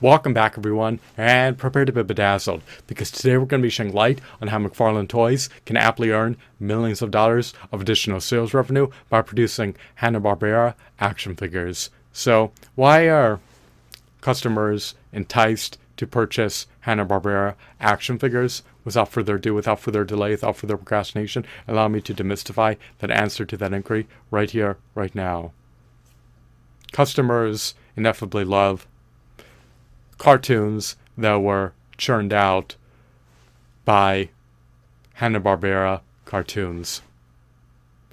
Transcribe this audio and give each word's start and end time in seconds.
Welcome 0.00 0.32
back, 0.32 0.56
everyone, 0.56 1.00
and 1.16 1.58
prepare 1.58 1.84
to 1.84 1.90
be 1.90 2.04
bedazzled 2.04 2.62
because 2.86 3.10
today 3.10 3.36
we're 3.36 3.46
going 3.46 3.60
to 3.60 3.66
be 3.66 3.68
shedding 3.68 3.92
light 3.92 4.20
on 4.40 4.46
how 4.46 4.60
McFarlane 4.60 5.08
Toys 5.08 5.48
can 5.66 5.76
aptly 5.76 6.12
earn 6.12 6.36
millions 6.60 7.02
of 7.02 7.10
dollars 7.10 7.52
of 7.72 7.80
additional 7.80 8.20
sales 8.20 8.54
revenue 8.54 8.86
by 9.08 9.22
producing 9.22 9.74
Hanna-Barbera 9.96 10.74
action 11.00 11.34
figures. 11.34 11.90
So, 12.12 12.52
why 12.76 13.08
are 13.08 13.40
customers 14.20 14.94
enticed 15.12 15.78
to 15.96 16.06
purchase 16.06 16.68
Hanna-Barbera 16.82 17.56
action 17.80 18.20
figures? 18.20 18.62
Without 18.84 19.08
further 19.08 19.34
ado, 19.34 19.52
without 19.52 19.80
further 19.80 20.04
delay, 20.04 20.30
without 20.30 20.56
further 20.58 20.76
procrastination, 20.76 21.44
allow 21.66 21.88
me 21.88 22.00
to 22.02 22.14
demystify 22.14 22.76
that 23.00 23.10
answer 23.10 23.44
to 23.44 23.56
that 23.56 23.72
inquiry 23.72 24.06
right 24.30 24.52
here, 24.52 24.76
right 24.94 25.16
now. 25.16 25.50
Customers 26.92 27.74
ineffably 27.96 28.44
love 28.44 28.86
cartoons 30.18 30.96
that 31.16 31.36
were 31.36 31.72
churned 31.96 32.32
out 32.32 32.76
by 33.84 34.28
Hanna-Barbera 35.14 36.00
cartoons. 36.24 37.02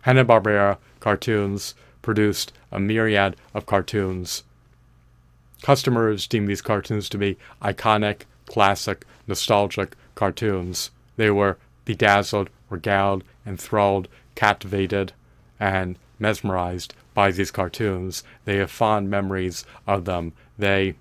Hanna-Barbera 0.03 0.77
cartoons 0.99 1.75
produced 2.01 2.53
a 2.71 2.79
myriad 2.79 3.35
of 3.53 3.65
cartoons. 3.65 4.43
Customers 5.61 6.27
deem 6.27 6.45
these 6.45 6.61
cartoons 6.61 7.09
to 7.09 7.17
be 7.17 7.37
iconic, 7.61 8.21
classic, 8.45 9.05
nostalgic 9.27 9.95
cartoons. 10.13 10.91
They 11.17 11.31
were 11.31 11.57
bedazzled, 11.85 12.49
regaled, 12.69 13.23
enthralled, 13.45 14.07
captivated, 14.35 15.13
and 15.59 15.97
mesmerized 16.19 16.93
by 17.13 17.31
these 17.31 17.51
cartoons. 17.51 18.23
They 18.45 18.57
have 18.57 18.71
fond 18.71 19.09
memories 19.09 19.65
of 19.87 20.05
them. 20.05 20.33
They 20.57 20.95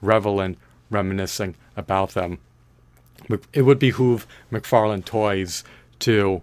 revel 0.00 0.40
in 0.40 0.56
reminiscing 0.90 1.54
about 1.76 2.10
them. 2.10 2.38
It 3.52 3.62
would 3.62 3.78
behoove 3.78 4.26
McFarlane 4.52 5.04
Toys 5.04 5.64
to 6.00 6.42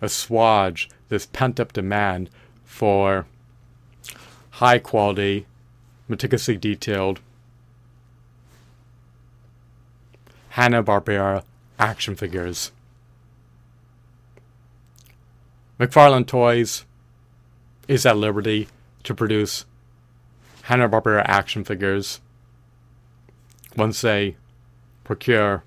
assuage 0.00 0.88
this 1.08 1.26
pent 1.26 1.60
up 1.60 1.72
demand 1.72 2.30
for 2.64 3.26
high 4.52 4.78
quality, 4.78 5.46
meticulously 6.08 6.56
detailed 6.56 7.20
Hanna-Barbera 10.50 11.42
action 11.78 12.14
figures. 12.14 12.72
McFarlane 15.78 16.26
Toys 16.26 16.84
is 17.88 18.06
at 18.06 18.16
liberty 18.16 18.68
to 19.02 19.14
produce 19.14 19.64
Hanna-Barbera 20.62 21.22
action 21.26 21.64
figures 21.64 22.20
once 23.76 24.00
they 24.00 24.36
procure 25.02 25.64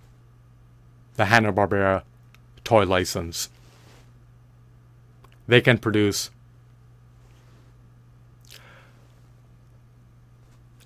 the 1.15 1.25
Hanna-Barbera 1.25 2.03
toy 2.63 2.85
license. 2.85 3.49
They 5.47 5.61
can 5.61 5.77
produce 5.77 6.29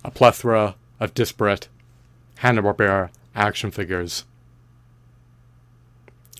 a 0.03 0.11
plethora 0.11 0.75
of 0.99 1.13
disparate 1.13 1.67
Hanna-Barbera 2.37 3.09
action 3.35 3.71
figures, 3.71 4.25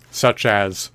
such 0.10 0.46
as 0.46 0.92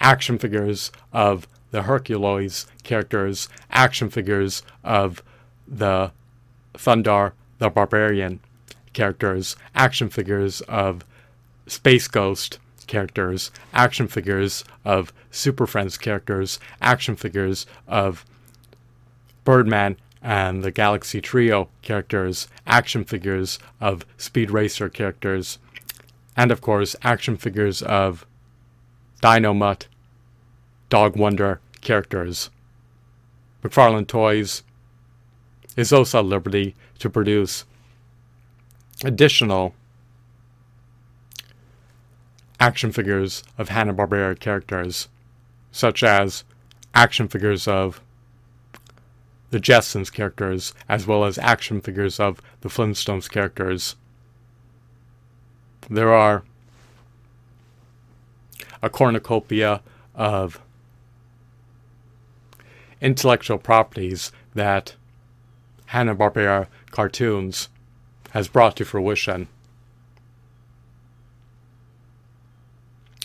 action 0.00 0.38
figures 0.38 0.90
of 1.12 1.46
the 1.70 1.82
Herculoids 1.82 2.66
characters, 2.82 3.48
action 3.70 4.10
figures 4.10 4.62
of 4.84 5.22
the 5.66 6.12
Thundarr 6.74 7.32
the 7.58 7.70
Barbarian 7.70 8.40
characters, 8.92 9.56
action 9.74 10.10
figures 10.10 10.60
of 10.62 11.04
Space 11.66 12.08
Ghost 12.08 12.58
characters, 12.86 13.50
action 13.72 14.08
figures 14.08 14.64
of 14.84 15.12
Super 15.30 15.66
Friends 15.66 15.96
characters, 15.96 16.58
action 16.80 17.14
figures 17.16 17.66
of 17.86 18.24
Birdman 19.44 19.96
and 20.20 20.62
the 20.62 20.70
Galaxy 20.70 21.20
Trio 21.20 21.68
characters, 21.82 22.48
action 22.66 23.04
figures 23.04 23.58
of 23.80 24.04
Speed 24.16 24.50
Racer 24.50 24.88
characters, 24.88 25.58
and 26.36 26.50
of 26.50 26.60
course, 26.60 26.94
action 27.02 27.36
figures 27.36 27.82
of 27.82 28.26
Dynomutt, 29.22 29.86
Dog 30.88 31.16
Wonder 31.16 31.60
characters. 31.80 32.50
McFarlane 33.62 34.06
Toys 34.06 34.62
is 35.76 35.92
also 35.92 36.18
at 36.18 36.24
liberty 36.24 36.74
to 36.98 37.08
produce 37.10 37.64
additional 39.04 39.74
action 42.60 42.92
figures 42.92 43.42
of 43.58 43.70
Hanna-Barbera 43.70 44.38
characters, 44.38 45.08
such 45.72 46.02
as 46.02 46.44
action 46.94 47.26
figures 47.28 47.66
of 47.66 48.00
the 49.50 49.58
Jetsons 49.58 50.12
characters, 50.12 50.72
as 50.88 51.06
well 51.06 51.24
as 51.24 51.38
action 51.38 51.80
figures 51.80 52.20
of 52.20 52.40
the 52.60 52.68
Flintstones 52.68 53.28
characters. 53.28 53.96
There 55.90 56.12
are 56.12 56.44
a 58.82 58.88
cornucopia 58.88 59.82
of 60.14 60.60
intellectual 63.00 63.58
properties 63.58 64.32
that 64.54 64.94
Hanna-Barbera 65.92 66.68
cartoons 66.90 67.68
has 68.30 68.48
brought 68.48 68.76
to 68.76 68.84
fruition. 68.86 69.46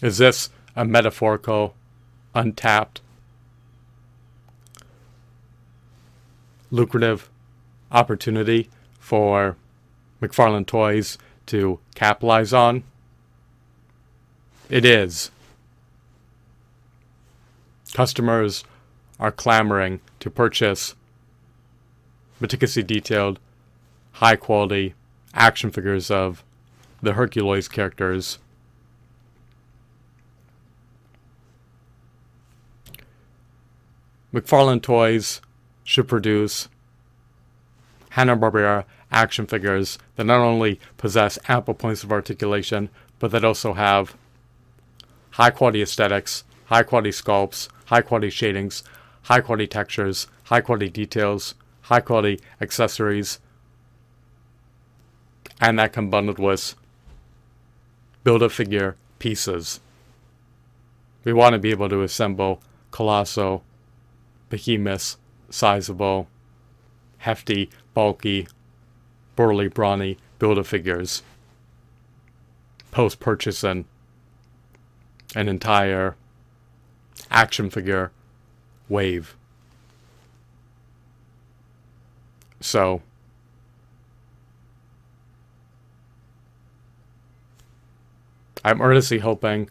Is 0.04 0.18
this 0.18 0.50
a 0.76 0.84
metaphorical, 0.84 1.76
untapped, 2.36 3.00
lucrative 6.70 7.30
opportunity 7.90 8.70
for 9.00 9.56
McFarlane 10.22 10.68
Toys 10.68 11.18
to 11.46 11.80
capitalize 11.96 12.52
on? 12.52 12.84
It 14.70 14.84
is. 14.84 15.32
Customers 17.94 18.66
are 19.22 19.32
clamoring 19.32 20.02
to 20.20 20.30
purchase 20.30 20.96
meticulously 22.40 22.84
detailed, 22.84 23.40
high 24.14 24.36
quality 24.36 24.94
action 25.34 25.72
figures 25.72 26.10
of 26.10 26.44
the 27.02 27.14
Herculoids 27.14 27.70
characters. 27.72 28.40
McFarlane 34.34 34.82
Toys 34.82 35.42
should 35.84 36.08
produce 36.08 36.68
Hanna-Barbera 38.10 38.84
action 39.12 39.48
figures 39.48 39.98
that 40.16 40.26
not 40.26 40.40
only 40.40 40.80
possess 40.98 41.40
ample 41.48 41.74
points 41.74 42.04
of 42.04 42.12
articulation, 42.12 42.90
but 43.20 43.32
that 43.32 43.46
also 43.46 43.74
have 43.74 44.16
high 45.32 45.50
quality 45.50 45.82
aesthetics, 45.82 46.44
high 46.66 46.84
quality 46.84 47.12
sculpts, 47.12 47.70
high 47.86 48.02
quality 48.02 48.30
shadings, 48.30 48.84
high 49.24 49.40
quality 49.40 49.68
textures, 49.68 50.28
high 50.46 50.62
quality 50.62 50.90
details, 50.90 51.56
high 51.88 52.02
quality 52.02 52.40
accessories, 52.60 53.40
and 55.62 55.80
that 55.80 55.94
combined 55.94 56.38
with 56.38 56.76
build 58.24 58.44
a 58.44 58.50
figure 58.50 58.98
pieces. 59.20 59.80
We 61.24 61.32
want 61.32 61.54
to 61.54 61.60
be 61.60 61.72
able 61.72 61.88
to 61.90 62.02
assemble 62.02 62.62
colossal, 62.92 63.64
behemoths, 64.50 65.18
sizable, 65.50 66.28
hefty, 67.20 67.70
bulky, 67.94 68.48
burly, 69.38 69.70
brawny 69.70 70.18
build 70.40 70.58
a 70.58 70.66
figures. 70.66 71.24
Post 72.92 73.22
purchasing 73.22 73.86
an 75.36 75.48
entire 75.48 76.18
action 77.32 77.70
figure 77.70 78.12
wave. 78.90 79.38
So, 82.68 83.02
I'm 88.62 88.82
earnestly 88.82 89.20
hoping 89.20 89.70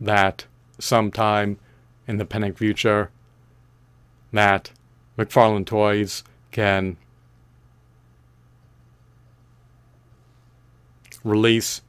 that 0.00 0.44
sometime 0.78 1.58
in 2.06 2.18
the 2.18 2.24
pending 2.24 2.54
future 2.54 3.10
that 4.32 4.70
McFarlane 5.18 5.66
Toys 5.66 6.22
can 6.52 6.96
release 11.24 11.82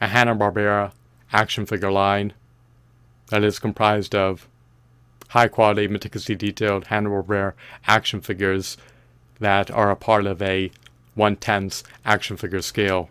a 0.00 0.06
Hanna-Barbera 0.06 0.92
action 1.32 1.66
figure 1.66 1.90
line 1.90 2.34
that 3.30 3.42
is 3.42 3.58
comprised 3.58 4.14
of 4.14 4.46
high 5.30 5.48
quality, 5.48 5.88
meticulously 5.88 6.36
detailed 6.36 6.86
Hanna-Barbera 6.86 7.54
action 7.88 8.20
figures 8.20 8.76
that 9.42 9.70
are 9.70 9.90
a 9.90 9.96
part 9.96 10.26
of 10.26 10.40
a 10.40 10.70
1 11.14 11.36
10th 11.36 11.82
action 12.04 12.36
figure 12.36 12.62
scale. 12.62 13.10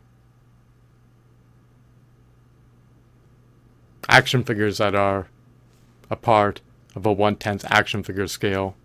Action 4.10 4.44
figures 4.44 4.80
that 4.80 4.96
are 4.96 5.28
a 6.10 6.16
part 6.16 6.62
of 6.96 7.06
a 7.06 7.14
1 7.14 7.36
10th 7.36 7.66
action 7.70 8.02
figure 8.02 8.28
scale 8.28 8.76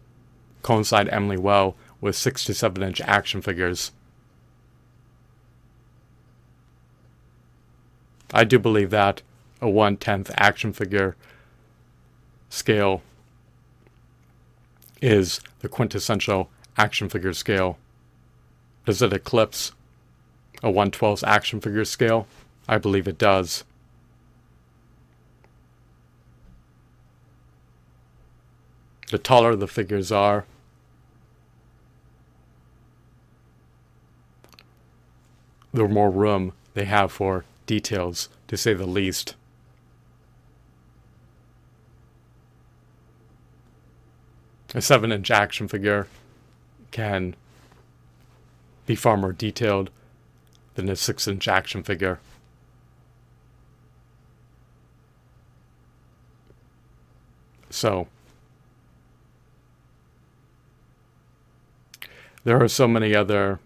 coincide 0.63 1.09
eminently 1.09 1.39
well 1.39 1.77
with 2.01 2.17
6 2.17 2.45
to 2.45 2.55
7 2.55 2.83
inch 2.83 3.01
action 3.03 3.41
figures. 3.41 3.93
I 8.35 8.43
do 8.45 8.59
believe 8.59 8.91
that 8.91 9.23
a 9.61 9.69
1 9.71 9.97
10th 9.99 10.33
action 10.37 10.73
figure 10.73 11.17
scale 12.51 13.03
is 15.01 15.41
the 15.61 15.69
quintessential 15.69 16.51
action 16.77 17.09
figure 17.09 17.33
scale. 17.33 17.79
Does 18.85 19.03
it 19.03 19.13
eclipse 19.13 19.73
a 20.63 20.71
112th 20.71 21.27
action 21.27 21.61
figure 21.61 21.85
scale? 21.85 22.27
I 22.69 22.79
believe 22.79 23.09
it 23.09 23.19
does. 23.19 23.65
The 29.11 29.19
taller 29.19 29.55
the 29.55 29.69
figures 29.69 30.11
are, 30.11 30.47
the 35.73 35.87
more 35.87 36.11
room 36.11 36.53
they 36.75 36.87
have 36.87 37.13
for 37.13 37.45
details, 37.67 38.29
to 38.49 38.57
say 38.57 38.75
the 38.75 38.87
least. 38.87 39.37
A 44.75 44.83
7 44.83 45.13
inch 45.13 45.31
action 45.31 45.69
figure 45.69 46.09
can 46.97 47.37
be 48.87 48.95
far 48.95 49.19
more 49.19 49.35
detailed 49.35 49.91
than 50.77 50.89
a 50.89 50.97
6 50.97 51.29
inch 51.29 51.47
action 51.47 51.83
figure. 51.83 52.21
So, 57.69 58.09
there 62.45 62.63
are 62.63 62.69
so 62.69 62.89
many 62.89 63.15
other 63.15 63.61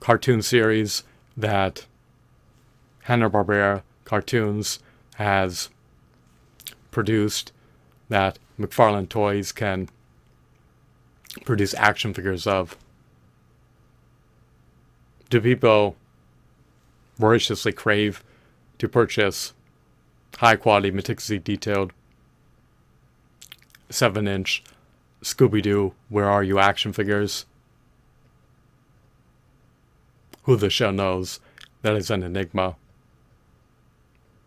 cartoon 0.00 0.42
series 0.42 1.02
that 1.34 1.86
Hanna-Barbera 3.04 3.80
Cartoons 4.04 4.80
has 5.14 5.70
produced 6.94 7.52
that 8.08 8.38
McFarlane 8.58 9.08
Toys 9.08 9.52
can 9.52 9.90
produce 11.44 11.74
action 11.74 12.14
figures 12.14 12.46
of. 12.46 12.78
Do 15.28 15.40
people 15.40 15.96
voraciously 17.18 17.72
crave 17.72 18.24
to 18.78 18.88
purchase 18.88 19.52
high 20.38 20.56
quality, 20.56 20.90
meticulously 20.90 21.38
detailed 21.38 21.92
7 23.90 24.26
inch 24.26 24.64
Scooby 25.22 25.62
Doo 25.62 25.92
Where 26.08 26.30
Are 26.30 26.42
You 26.42 26.58
action 26.58 26.92
figures? 26.92 27.44
who 30.44 30.56
the 30.56 30.70
show 30.70 30.90
knows. 30.90 31.40
That 31.82 31.96
is 31.96 32.10
an 32.10 32.22
enigma. 32.22 32.76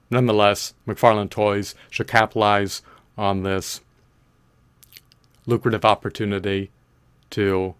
Nonetheless, 0.10 0.74
McFarlane 0.88 1.30
Toys 1.30 1.76
should 1.90 2.08
capitalize 2.08 2.82
on 3.18 3.44
this 3.44 3.82
lucrative 5.46 5.84
opportunity 5.84 6.72
to 7.32 7.76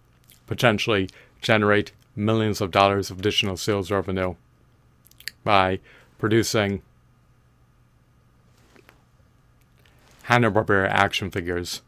potentially 0.46 1.08
generate 1.40 1.92
millions 2.16 2.60
of 2.60 2.70
dollars 2.70 3.10
of 3.10 3.18
additional 3.18 3.56
sales 3.56 3.90
revenue 3.90 4.34
by 5.44 5.78
producing 6.18 6.82
Hanna-Barbera 10.24 10.88
action 10.88 11.30
figures. 11.30 11.80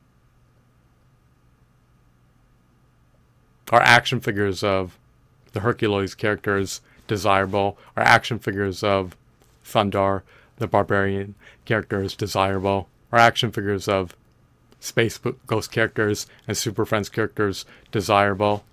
Are 3.70 3.82
action 3.82 4.20
figures 4.20 4.62
of 4.64 4.98
the 5.52 5.60
Herculoids 5.60 6.16
characters 6.16 6.80
desirable, 7.06 7.76
or 7.96 8.02
action 8.02 8.38
figures 8.38 8.82
of 8.82 9.16
Thundarr, 9.64 10.22
the 10.56 10.66
barbarian 10.66 11.34
characters 11.64 12.14
desirable, 12.14 12.88
or 13.12 13.18
action 13.18 13.50
figures 13.50 13.88
of 13.88 14.16
Space 14.78 15.18
Ghost 15.46 15.70
characters 15.70 16.26
and 16.48 16.56
Super 16.56 16.84
Friends 16.84 17.08
characters 17.08 17.64
desirable, 17.92 18.64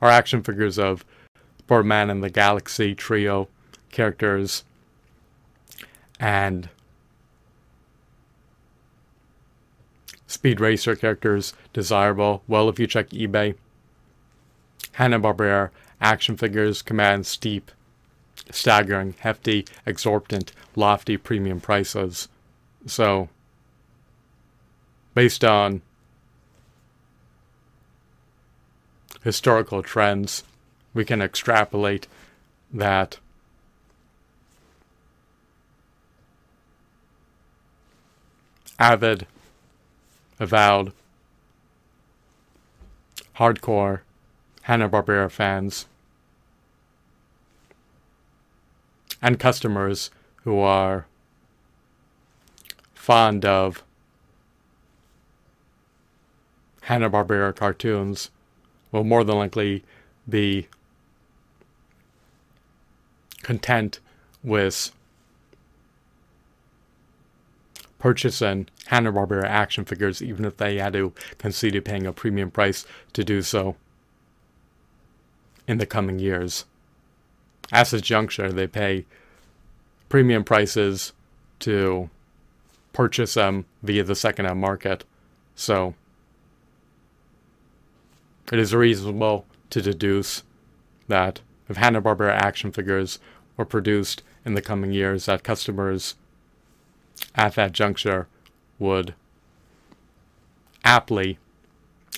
or 0.00 0.08
action 0.08 0.42
figures 0.42 0.78
of 0.78 1.04
Birdman 1.66 2.10
and 2.10 2.22
the 2.22 2.30
Galaxy 2.30 2.94
trio 2.94 3.48
characters 3.90 4.64
and 6.18 6.68
Speed 10.26 10.60
Racer 10.60 10.94
characters 10.94 11.54
desirable. 11.72 12.42
Well, 12.46 12.68
if 12.68 12.78
you 12.78 12.86
check 12.86 13.10
eBay, 13.10 13.56
Hanna-Barbera 14.92 15.70
action 16.00 16.36
figures 16.36 16.82
command 16.82 17.26
steep, 17.26 17.70
staggering, 18.54 19.14
hefty, 19.20 19.66
exorbitant, 19.86 20.52
lofty 20.76 21.16
premium 21.16 21.60
prices. 21.60 22.28
So, 22.86 23.28
based 25.14 25.44
on 25.44 25.82
historical 29.22 29.82
trends, 29.82 30.44
we 30.94 31.04
can 31.04 31.20
extrapolate 31.20 32.06
that 32.72 33.18
avid, 38.78 39.26
avowed, 40.38 40.92
hardcore 43.36 44.00
Hanna-Barbera 44.62 45.30
fans 45.30 45.86
and 49.22 49.38
customers 49.38 50.10
who 50.44 50.58
are 50.58 51.06
fond 52.94 53.44
of 53.44 53.84
Hanna-Barbera 56.82 57.54
cartoons 57.54 58.30
will 58.90 59.04
more 59.04 59.24
than 59.24 59.36
likely 59.36 59.84
be 60.28 60.68
content 63.42 64.00
with 64.42 64.92
purchasing 67.98 68.66
Hanna-Barbera 68.86 69.44
action 69.44 69.84
figures 69.84 70.22
even 70.22 70.44
if 70.44 70.56
they 70.56 70.78
had 70.78 70.94
to 70.94 71.12
consider 71.38 71.80
paying 71.80 72.06
a 72.06 72.12
premium 72.12 72.50
price 72.50 72.86
to 73.12 73.22
do 73.22 73.42
so 73.42 73.76
in 75.68 75.78
the 75.78 75.86
coming 75.86 76.18
years. 76.18 76.64
This 77.72 78.00
juncture, 78.00 78.52
they 78.52 78.66
pay 78.66 79.06
premium 80.08 80.44
prices 80.44 81.12
to 81.60 82.10
purchase 82.92 83.34
them 83.34 83.66
via 83.82 84.02
the 84.02 84.14
second-hand 84.14 84.60
market. 84.60 85.04
So 85.54 85.94
it 88.52 88.58
is 88.58 88.74
reasonable 88.74 89.46
to 89.70 89.80
deduce 89.80 90.42
that 91.06 91.40
if 91.68 91.76
Hanna-Barbera 91.76 92.32
action 92.32 92.72
figures 92.72 93.20
were 93.56 93.64
produced 93.64 94.22
in 94.44 94.54
the 94.54 94.62
coming 94.62 94.92
years, 94.92 95.26
that 95.26 95.44
customers 95.44 96.16
at 97.34 97.54
that 97.54 97.72
juncture 97.72 98.26
would 98.78 99.14
aptly 100.84 101.38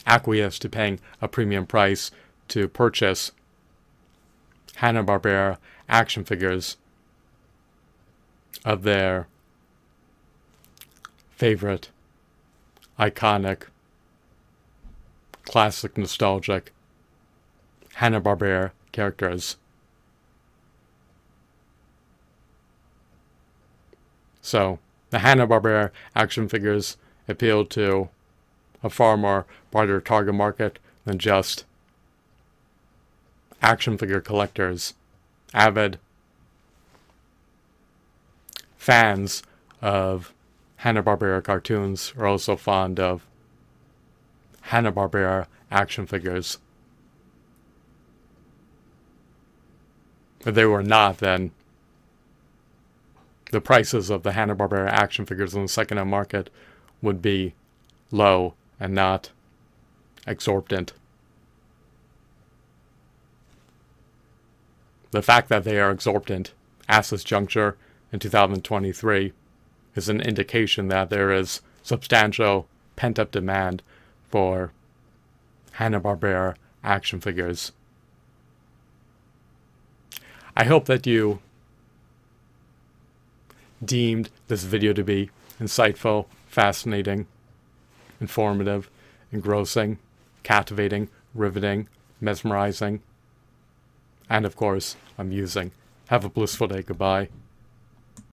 acquiesce 0.07 0.59
to 0.61 0.69
paying 0.69 1.01
a 1.21 1.29
premium 1.29 1.67
price 1.67 2.11
to 2.49 2.69
purchase 2.69 3.33
Hanna-Barbera 4.77 5.59
action 5.89 6.25
figures 6.25 6.77
of 8.65 8.83
their 8.83 9.27
favorite, 11.31 11.91
iconic, 12.99 13.65
classic, 15.45 15.99
nostalgic 15.99 16.73
Hanna-Barbera 17.95 18.71
characters. 18.93 19.57
So, 24.41 24.79
the 25.11 25.21
Hanna-Barbera 25.21 25.91
action 26.17 26.49
figures 26.49 26.97
appeal 27.29 27.65
to 27.67 28.09
a 28.83 28.91
far 28.91 29.17
more 29.17 29.47
broader 29.71 30.01
target 30.01 30.35
market 30.35 30.79
than 31.05 31.19
just 31.19 31.65
action 33.63 33.97
figure 33.97 34.21
collectors, 34.21 34.95
avid 35.55 35.99
fans 38.77 39.43
of 39.81 40.35
Hanna-Barbera 40.77 41.45
cartoons 41.45 42.13
are 42.19 42.27
also 42.27 42.57
fond 42.57 42.99
of 42.99 43.25
Hanna-Barbera 44.63 45.47
action 45.71 46.07
figures. 46.07 46.59
If 50.45 50.57
they 50.57 50.65
were 50.65 50.83
not, 50.83 51.19
then 51.19 51.53
the 53.53 53.61
prices 53.61 54.11
of 54.11 54.25
the 54.25 54.33
Hanna-Barbera 54.33 54.89
action 54.89 55.25
figures 55.25 55.55
on 55.55 55.63
the 55.63 55.69
second-hand 55.69 56.11
market 56.11 56.51
would 57.01 57.23
be 57.23 57.55
low 58.11 58.55
and 58.81 58.93
not 58.93 59.31
exorbitant. 60.27 60.95
The 65.13 65.23
fact 65.23 65.49
that 65.51 65.65
they 65.65 65.79
are 65.79 65.91
exorbitant 65.91 66.53
at 66.89 67.05
this 67.07 67.23
juncture 67.23 67.77
in 68.13 68.19
2023 68.19 69.33
is 69.95 70.09
an 70.09 70.21
indication 70.23 70.89
that 70.89 71.11
there 71.11 71.31
is 71.31 71.61
substantial 71.83 72.67
pent 72.97 73.19
up 73.19 73.31
demand 73.31 73.83
for 74.31 74.73
Hanna-Barbera 75.73 76.57
action 76.83 77.21
figures. 77.21 77.73
I 80.57 80.65
hope 80.65 80.87
that 80.87 81.07
you 81.07 81.41
deemed 83.85 84.31
this 84.49 84.65
video 84.65 84.95
to 84.95 85.05
be 85.05 85.31
insightful, 85.61 86.27
fascinating, 86.47 87.27
informative, 88.19 88.89
engrossing, 89.31 89.99
captivating, 90.43 91.09
riveting, 91.35 91.89
mesmerizing, 92.21 93.03
and 94.29 94.45
of 94.47 94.57
course, 94.57 94.97
I'm 95.19 95.33
using 95.33 95.73
Have 96.09 96.25
a 96.25 96.29
blissful 96.29 96.67
day. 96.67 96.83
Goodbye. 96.83 97.29